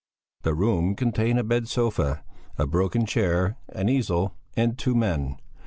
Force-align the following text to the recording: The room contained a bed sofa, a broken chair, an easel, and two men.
The 0.41 0.55
room 0.55 0.95
contained 0.95 1.37
a 1.37 1.43
bed 1.43 1.67
sofa, 1.67 2.23
a 2.57 2.65
broken 2.65 3.05
chair, 3.05 3.57
an 3.69 3.87
easel, 3.87 4.33
and 4.57 4.75
two 4.75 4.95
men. 4.95 5.35